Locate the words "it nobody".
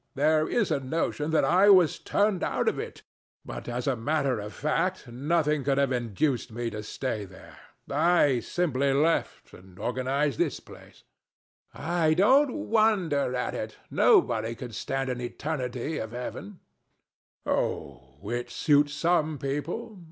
13.53-14.55